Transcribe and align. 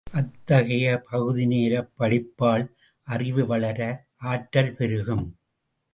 அத்தகைய 0.11 1.03
பகுதிநேரப் 1.11 1.91
படிப்பால் 1.99 2.65
அறிவு 3.07 3.45
வளர, 3.45 4.07
ஆற்றல் 4.21 4.73
பெருகும். 4.73 5.25